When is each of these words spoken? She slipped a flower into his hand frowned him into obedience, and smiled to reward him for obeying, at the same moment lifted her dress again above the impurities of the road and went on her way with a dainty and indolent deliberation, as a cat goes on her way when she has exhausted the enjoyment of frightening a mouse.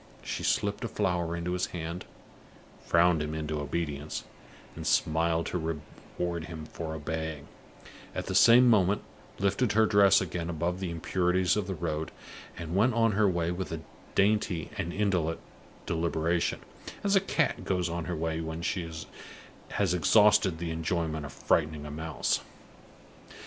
She 0.23 0.41
slipped 0.41 0.83
a 0.83 0.87
flower 0.87 1.35
into 1.35 1.51
his 1.53 1.67
hand 1.67 2.05
frowned 2.83 3.21
him 3.21 3.35
into 3.35 3.59
obedience, 3.59 4.23
and 4.75 4.87
smiled 4.87 5.45
to 5.45 5.77
reward 6.17 6.45
him 6.45 6.65
for 6.65 6.95
obeying, 6.95 7.47
at 8.15 8.25
the 8.25 8.33
same 8.33 8.67
moment 8.67 9.03
lifted 9.37 9.73
her 9.73 9.85
dress 9.85 10.19
again 10.19 10.49
above 10.49 10.79
the 10.79 10.89
impurities 10.89 11.55
of 11.55 11.67
the 11.67 11.75
road 11.75 12.09
and 12.57 12.75
went 12.75 12.95
on 12.95 13.11
her 13.11 13.29
way 13.29 13.51
with 13.51 13.71
a 13.71 13.81
dainty 14.15 14.71
and 14.75 14.91
indolent 14.91 15.39
deliberation, 15.85 16.61
as 17.03 17.15
a 17.15 17.21
cat 17.21 17.63
goes 17.63 17.87
on 17.87 18.05
her 18.05 18.15
way 18.15 18.41
when 18.41 18.63
she 18.63 18.89
has 19.69 19.93
exhausted 19.93 20.57
the 20.57 20.71
enjoyment 20.71 21.27
of 21.27 21.31
frightening 21.31 21.85
a 21.85 21.91
mouse. 21.91 22.39